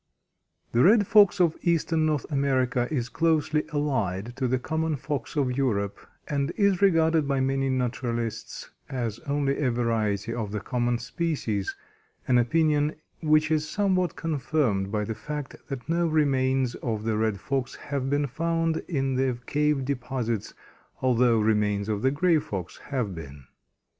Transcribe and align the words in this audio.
The 0.71 0.81
Red 0.83 1.05
Fox 1.05 1.39
of 1.39 1.55
eastern 1.61 2.07
North 2.07 2.25
America 2.31 2.87
is 2.89 3.07
closely 3.07 3.65
allied 3.71 4.35
to 4.37 4.47
the 4.47 4.57
common 4.57 4.95
Fox 4.95 5.35
of 5.35 5.55
Europe, 5.55 5.99
and 6.27 6.51
is 6.57 6.81
regarded 6.81 7.27
by 7.27 7.39
many 7.39 7.69
naturalists 7.69 8.71
as 8.89 9.19
only 9.27 9.59
a 9.59 9.69
variety 9.69 10.33
of 10.33 10.51
the 10.51 10.59
common 10.59 10.97
species, 10.97 11.75
an 12.27 12.39
opinion 12.39 12.95
which 13.21 13.51
is 13.51 13.69
somewhat 13.69 14.15
confirmed 14.15 14.91
by 14.91 15.03
the 15.03 15.13
fact 15.13 15.55
that 15.67 15.87
no 15.87 16.07
remains 16.07 16.73
of 16.73 17.03
the 17.03 17.15
Red 17.15 17.39
Fox 17.39 17.75
have 17.75 18.09
been 18.09 18.25
found 18.25 18.77
in 18.87 19.13
the 19.13 19.37
cave 19.45 19.85
deposits, 19.85 20.55
although 21.03 21.37
remains 21.37 21.87
of 21.87 22.01
the 22.01 22.09
Grey 22.09 22.39
Fox 22.39 22.79
have 22.89 23.13
been. 23.13 23.43